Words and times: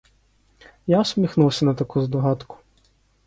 Я 0.87 1.01
всміхнувся 1.01 1.65
на 1.65 1.73
таку 1.73 2.01
здогадку. 2.01 2.57